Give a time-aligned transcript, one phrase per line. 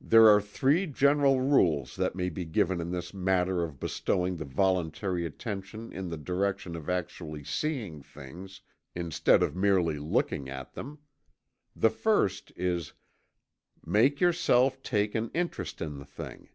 [0.00, 4.44] There are three general rules that may be given in this matter of bestowing the
[4.44, 8.62] voluntary attention in the direction of actually seeing things,
[8.96, 10.98] instead of merely looking at them.
[11.76, 12.94] The first is:
[13.86, 16.48] Make yourself take an interest in the thing.